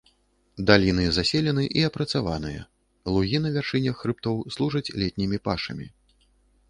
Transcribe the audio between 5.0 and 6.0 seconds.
летнімі пашамі.